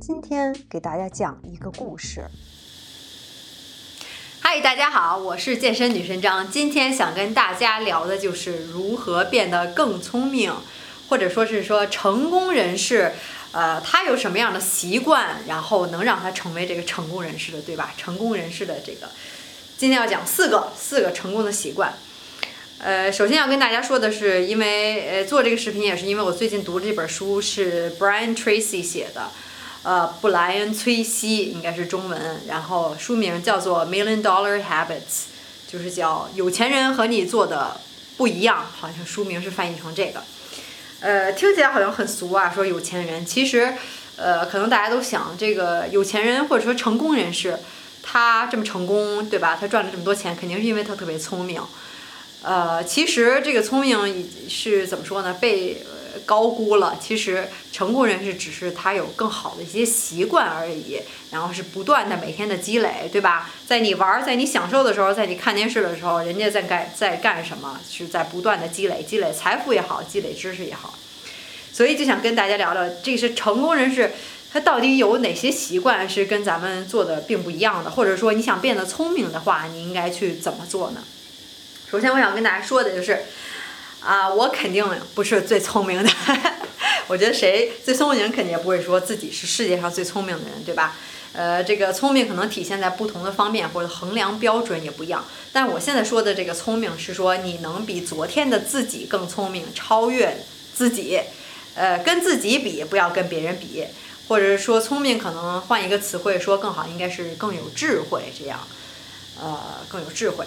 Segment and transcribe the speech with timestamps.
[0.00, 2.24] 今天给大家讲一个故事。
[4.40, 6.50] 嗨，大家好，我是健身女神张。
[6.50, 10.54] 今天想跟大家聊的就是如何变得更聪明，
[11.10, 13.12] 或者说是说成功人士，
[13.52, 17.92] 呃，他有什么样的习惯，然后能让他成为这个成功人士的，对吧？
[17.98, 19.10] 成功人士的这个，
[19.76, 21.92] 今天要讲四个四个成功的习惯。
[22.78, 29.30] 呃，首先要跟大家说的是，因为呃做这个视频也是因为我最近读的这本书是 Brian Tracy 写的，
[29.82, 34.90] 呃，布莱恩·崔西应该是中文，然后书名叫做《Million Dollar Habits》，
[35.66, 37.80] 就是叫有钱人和你做的
[38.18, 40.22] 不一样，好像书名是翻译成这个。
[41.00, 43.72] 呃，听起来好像很俗啊，说有钱人，其实，
[44.16, 47.58] 呃，可能大家都想这个有钱人或者说成功人士，
[48.02, 49.56] 他这么成功，对吧？
[49.58, 51.62] 他赚了这么多钱，肯定是因为他特别聪明。
[52.42, 55.38] 呃，其实这个聪明是怎么说呢？
[55.40, 55.82] 被
[56.26, 56.96] 高估了。
[57.00, 63.50] 其实成功人士只是他有更好的一些习惯而已，然后是不断的每天的积累，对吧？
[63.66, 67.80] 在你玩，在你享受的时候，在你看电视的时候，人家在干在干什么？
[67.90, 70.98] 是在不断的积累，积累财富也好，积累知识也好。
[71.72, 74.12] 所以就想跟大家聊聊，这是成功人士
[74.52, 81.02] 他到底有哪些习惯是跟咱们做的并不一样的，或者说你想变得聪明的话，你应该去怎么做呢？
[81.88, 83.20] 首先，我想跟大家说的就是，
[84.00, 84.84] 啊，我肯定
[85.14, 86.10] 不是最聪明的。
[87.06, 90.96] 我觉得谁最聪明人，肯定也不会说自己是世界上最聪明的人，对吧？
[91.32, 95.24] 呃，这个聪明可能体现在不同的方面，或者衡量标准也不一样。
[95.52, 101.20] 但我现在说的这个聪明，是说你能比昨天的自己更聪明，超越自己，
[101.74, 103.84] 呃，跟自己比，不要跟别人比。
[104.28, 108.60] 或者是说聪明，可能换一个词汇说更好，应该是更有智慧，这样，
[109.40, 110.46] 呃，更有智慧。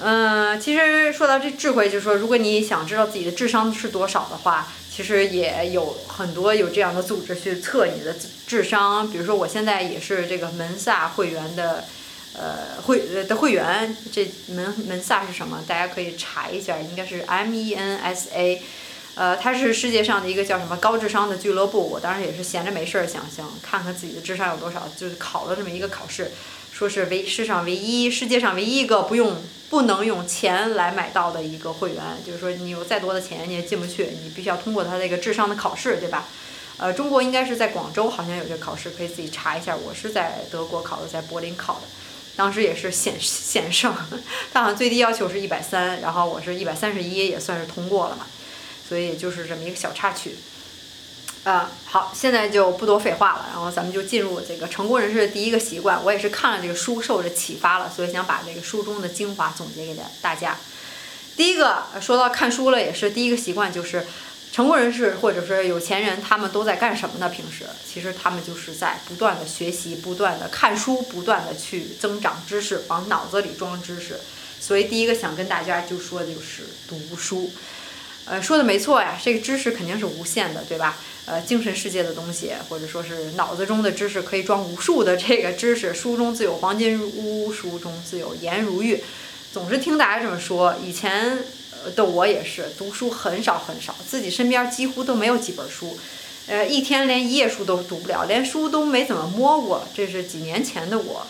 [0.00, 8.14] 嗯，其实说到这智慧，就是说，如果你想知道自己的智商是多少的话，其实也有很多有这样的组织去测你的
[8.46, 9.10] 智商。
[9.10, 11.84] 比如说，我现在也是这个门萨会员的，
[12.34, 13.96] 呃，会的会员。
[14.12, 15.64] 这门门萨是什么？
[15.66, 18.62] 大家可以查一下，应该是 M E N S A。
[19.16, 21.90] 呃，它是世界上的一个叫什么高智商的俱乐部。
[21.90, 26.30] 我当时也是闲着没事儿，想想看看自己的智商有多少，就是考了这么一个考试，
[26.72, 29.36] 说是唯世上唯一，世界上唯一一个不用。
[29.70, 36.26] 不能用钱来买到的一个会员，就是说你有再多的钱你也进不去，你必须要通过他那个智商的考试，对吧？
[36.78, 39.76] 呃，中国应该是在广州好像有这个考试，可以自己查一下。
[39.76, 41.80] 我是在德国考的，在柏林考的，
[42.36, 43.92] 当时也是险险胜，
[44.52, 48.26] 他好像最低要求是一百三，然后我是一百三十一，也算是通过了嘛，
[48.88, 50.36] 所以就是这么一个小插曲。
[51.44, 56.04] 呃，好，现在就不多废话了，然后咱们就进入这个成功人士的第一个习惯。
[56.04, 60.56] 我也是看了这个书，受着启发了，所以想把这个书中的精华总结给大家。
[61.36, 64.04] 第一个说到看书了，也是第一个习惯，就是
[64.52, 67.30] 成功人士或者是有钱人，他们都在干什么呢？
[67.30, 74.20] 平时其实他们就是在不断的学习，不断的看书，不断的去增长知识，往脑子里装知识。
[74.60, 77.50] 所以第一个想跟大家就说的就是读书。
[78.28, 80.98] 呃，说的没错呀，这个知识肯定是无限的，对吧？
[81.24, 85.92] 呃，精神世界的东西，或者说是脑子中的知识，可以装无数的这个知识。
[85.92, 89.02] 书中自有黄金屋，书中自有颜如玉。
[89.52, 90.74] 总是听大家这么说。
[90.84, 91.38] 以前
[91.94, 95.98] 的我也是，读书很少很少，自己身边几乎都没有几本书。
[96.46, 99.86] 呃，一天连一页书都读不了，连书都没怎么摸过。
[99.94, 101.26] 这是几年前的我。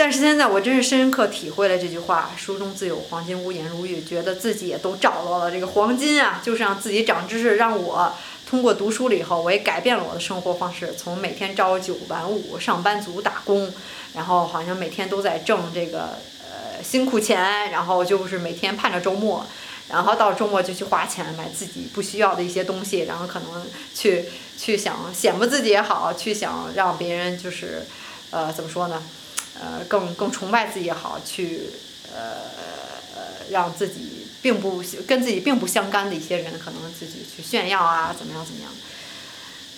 [0.00, 4.00] 但是现在我真是深刻体会了这句话：书中自有黄金屋，颜如玉。
[4.00, 8.10] 觉得自己也都找到了这个黄金啊，就是让自己长知识，让我。
[8.48, 10.94] 通过读书了以后，我也改变了我的生活方式。
[10.96, 13.70] 从每天朝九晚五上班族打工，
[14.14, 16.18] 然后好像每天都在挣这个
[16.48, 19.44] 呃辛苦钱，然后就是每天盼着周末，
[19.90, 24.24] 然后到周末就去花钱买自己不需要的一些东西，然后可能去
[24.56, 27.86] 去想显摆自己也好，去想让别人就是
[28.30, 29.00] 呃怎么说呢，
[29.60, 31.70] 呃更更崇拜自己也好，去
[32.14, 32.36] 呃
[33.50, 34.26] 让自己。
[34.42, 38.72] 并不跟自己并不相干的一些人，可能自己去炫耀啊，怎么样怎么样？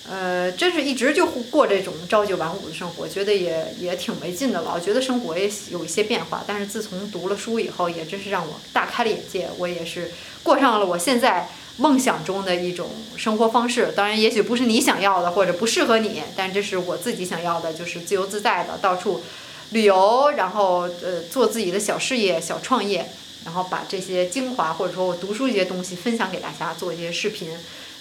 [0.08, 4.70] 呃，真是一直就过这种朝九晚五的生活，觉得也也挺没劲的了。
[4.72, 9.48] 我觉得生活也有一些变化，但是自从读了书以后，也真是让我大开了眼界。
[9.58, 10.12] 我也是
[10.44, 13.92] 过上了我现在梦想中的一种生活方式。
[13.96, 19.24] 当然，也许不是你想要的，或者不适合你，但这是我自己想要的，就是自由自在的到处
[19.72, 23.10] 旅游，然后呃做自己的小事业、小创业。
[23.44, 27.50] 然后把这些精华，或者说我读书一些东西分享给大家，做一些视频，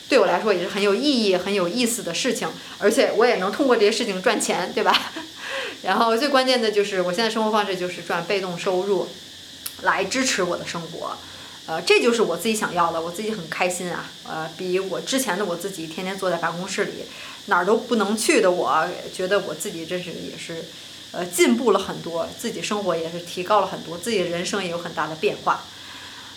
[0.08, 2.48] 对我来说也是很有意义、很有意思的事情。
[2.78, 5.12] 而且我也能通过这些事情赚钱，对吧？
[5.82, 9.08] 然后最关键的就是，我现在生活方式就是赚被动收入，
[9.82, 11.18] 来支持我的生活。
[11.66, 17.06] 呃，这就是我自己想要的，我自己很开心啊，呃，比我之前的我自己天天坐在办公室里
[17.48, 20.66] 哪儿都不能去的，我觉得我自己真是也是，
[21.14, 25.66] 呃，进步了很多，自己生活也是提高了很多，自己的人生也有很大的变化。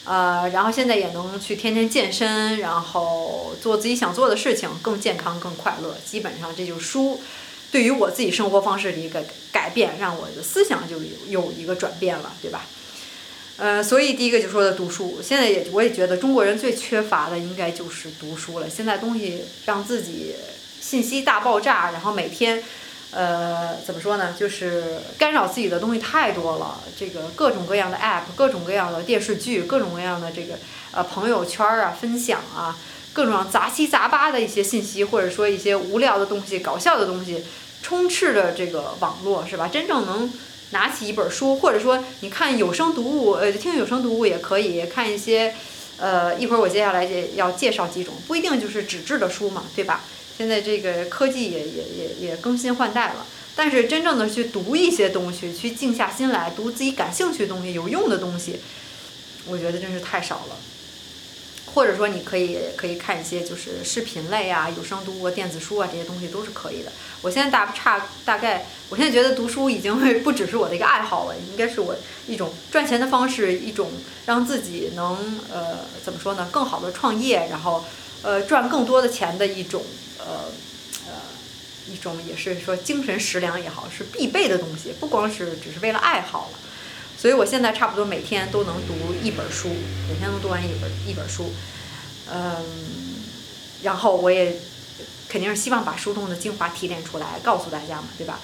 [0.04, 5.96] 呃，然后现在也能去天天健身，然后做自己想做的事情，更健康、更快乐。
[6.04, 7.22] 基本上这就是书
[7.70, 12.66] 对于我自己生活方式的一个改变，让我的思想就有有一个转变了，对吧？
[13.56, 18.68] 呃，所以第一个就说的读书，现在也我也觉得中国人最缺乏的应该就是读书了。
[18.68, 20.34] 现在东西让自己
[20.80, 22.60] 信息大爆炸，然后每天。
[23.14, 24.34] 呃，怎么说呢？
[24.36, 30.54] 就是干扰自己的东西太多了，这个各种各样的 app，各种各样的电视剧，各种各样的这个
[30.90, 32.76] 呃朋友圈啊，分享啊，
[33.12, 37.44] 各种杂七杂八的一些信息，或者说一些无聊的东西、搞笑的东西，
[37.82, 39.68] 充斥着这个网络，是吧？
[39.68, 40.32] 真正能
[40.70, 45.54] 拿起一本书，或者说你看有声读物，呃，听有声读物也可以看一些，
[45.98, 50.02] 呃，一会儿我接下来也要介绍几种，不一定就是纸质的书嘛，对吧？
[50.36, 58.58] 现在这个科技也也也也更新换代了，但是真正的去读一些东西，去静下心来读自己感兴趣的东西、有用的东西，
[59.46, 60.56] 我觉得真是太少了。
[61.74, 66.92] 或者说，你可以可以看一些就是视频类啊、有声读物、电子书啊这些东西都是可以的。
[67.20, 73.90] 我现在大差大概，我现在觉得读书已经不只是我的一个爱好了，应该是我一种赚钱的方式，一种
[74.26, 77.84] 让自己能呃怎么说呢，更好的创业，然后
[78.22, 79.82] 呃赚更多的钱的一种。
[80.18, 80.44] 呃
[81.06, 81.12] 呃，
[81.92, 86.58] 一种也是说精神食粮也好，是必备的东西，不光是只是为了爱好了。
[87.24, 88.92] 所以我现在差不多每天都能读
[89.22, 89.70] 一本书，
[90.10, 91.54] 每天能读完一本一本书。
[92.30, 92.62] 嗯，
[93.82, 94.54] 然后我也
[95.26, 98.38] 肯定是希望把书中的精华提炼出来，告诉大家嘛，对吧？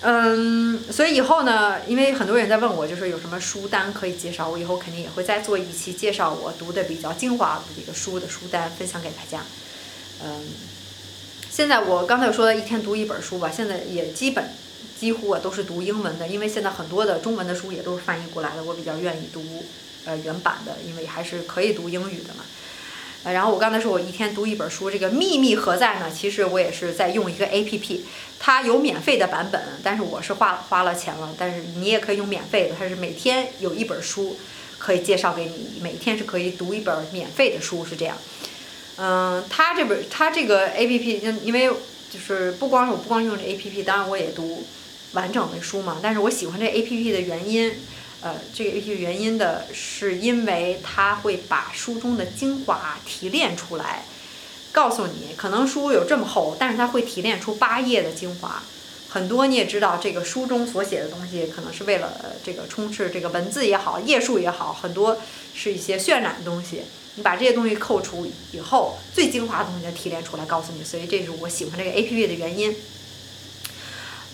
[0.00, 9.44] 嗯，所以以后呢，因为很多人在问我，就是有什么书单可以介绍，我以后肯定也会再做一期介绍我读的比较精华的这个书的书单，分享给大家。
[10.24, 10.42] 嗯，
[11.50, 14.42] 现在我刚才说的一天读一本书吧，现在也基本
[15.02, 19.42] 几乎啊都是读英文的，因为现在很多的中文的书也都是翻译过来的，我比较愿意读
[20.04, 22.44] 呃原版的，因为还是可以读英语的嘛。
[23.24, 26.08] 呃，然后我刚才说我一天读一本书，这个秘密何在呢？
[26.08, 28.04] 其实我也是在用一个 A P P，
[28.38, 34.36] 它有免费的版本，但是我是花花了钱了，但是你也可以用免费的，它是每天有一本书
[34.78, 38.16] 可以介绍给你，每天是可以读一本免费的书，是这样。
[38.98, 41.68] 嗯，它这本它这个 A P P，因因为
[42.08, 44.64] 就是不光是我不光用这 A P P，当然我也读
[45.12, 45.98] 完整的书嘛。
[46.02, 47.72] 但是我喜欢这 A P P 的原因，
[48.20, 54.04] 呃，这个 A P P 原因的是因为它会把书中的精华提炼出来，
[54.72, 58.62] 告诉你，可能书有这么厚，但是它会提炼出八页的精华。
[59.08, 65.20] 很多你也知道，这个书中所写的东西，可能是为了这个充斥这个文字也好，页数也好，很多
[65.54, 66.84] 是一些渲染的东西。
[67.16, 72.74] 你把这些东西扣除以后，最精华的东西提炼出来告诉你，所以这是我喜欢这个 A P P 的原因。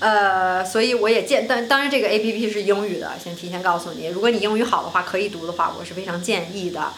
[0.00, 6.92] 呃，所以我也建，但当然这个 A P P 是英语的，先提前告诉你，如果你英语好的话，可以读的话，我是非常建议的。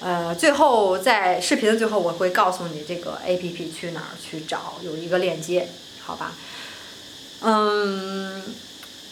[0.00, 5.68] 呃，最后在视频的最后，我会告诉你这个 A P P 去哪儿去找，有一个链接，
[6.02, 6.32] 好吧？
[7.42, 8.42] 嗯，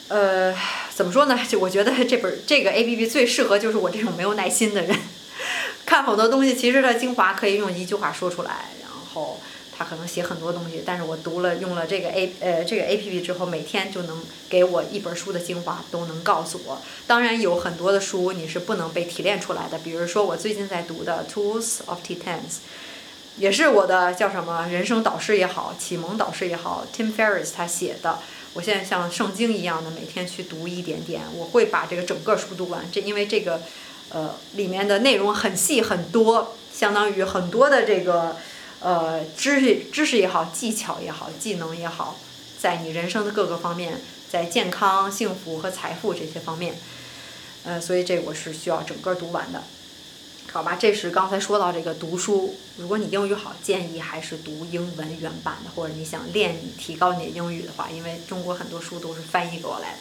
[0.08, 0.54] 呃，
[0.94, 1.38] 怎么说呢？
[1.46, 4.98] 就我觉得这本这个 A P P 最适合就是我这种没有耐心的人。
[5.84, 9.38] 看好多东西，其实它精华可以用一句话说出来，然后
[9.76, 16.82] 他可能写很多东西，但是我读了用了这个 A 呃这个 A P P 之后，每天就能给我一本书的精华都能告诉我。
[17.06, 22.58] 当然有很多的书你是不能被提炼出来的，比如说我最近在读的 Tools of Titans，
[23.38, 28.18] 也是我的叫什么人生导师也好，启蒙导师也好，Tim Ferriss 他写的。
[28.54, 32.86] 我现在像圣经一样的每天去读一点点，我会把这个整个书读完。
[32.92, 33.60] 这因为这个。
[34.14, 38.36] 呃，里面的内容很细很多，相当于很多的这个
[38.82, 42.18] 呃知识知识也好，技巧也好，技能也好，
[42.58, 46.74] 在你人生的各个方面，在健康、幸福和财富这些方面，
[47.64, 49.62] 呃，所以这我是需要整个读完的，
[50.52, 50.76] 好吧？
[50.78, 59.98] 这是刚才说到这个读书，如果你英语好，建议还是读英文原版的，或者你想练提高你的英语的话，因为中国很多书都是翻译过来的。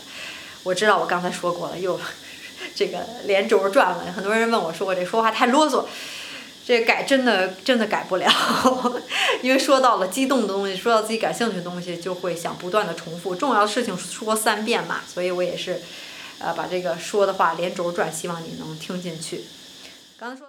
[0.63, 1.99] 我知道我刚才说过了，又。
[2.75, 5.83] 这个连轴转了，很多人问我说我这说话太啰嗦，
[6.63, 8.29] 这改真的真的改不了，
[9.41, 15.81] 因为说到了激动的东西，说到自己感兴趣的东西，就会想不断的重复重要的事情说三遍嘛，所以我也是，
[16.39, 19.43] 呃，把这个说的话连轴转，希望你能听进去。
[20.17, 20.47] 刚才说，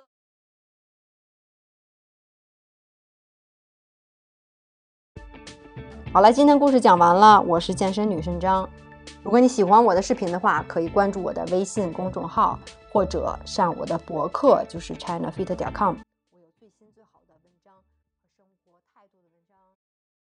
[6.13, 8.69] 好了，今天故事讲完了，我是健身女神张。
[9.23, 12.59] 如果你喜欢我的视频的话，可以关注我的微信公众号，
[12.93, 15.97] 或者上我的博客，就是 China fit.com